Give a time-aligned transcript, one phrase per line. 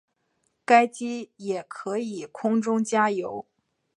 [0.65, 3.45] 该机也可以空中加油。